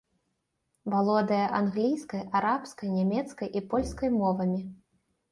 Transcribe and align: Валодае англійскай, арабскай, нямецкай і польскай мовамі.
Валодае 0.93 1.41
англійскай, 1.59 2.23
арабскай, 2.39 2.89
нямецкай 2.99 3.51
і 3.61 3.63
польскай 3.75 4.09
мовамі. 4.21 4.57